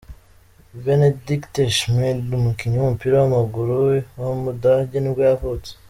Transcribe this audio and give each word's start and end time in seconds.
Benedikt 0.83 1.53
Schmid, 1.75 2.21
umukinnyi 2.39 2.77
w’umupira 2.77 3.13
w’amaguru 3.17 3.73
w’umudage 4.23 4.97
nibwo 4.99 5.21
yavutse. 5.29 5.71